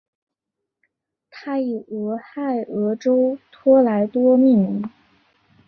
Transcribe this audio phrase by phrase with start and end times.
[1.29, 4.89] 它以俄亥俄州托莱多命名。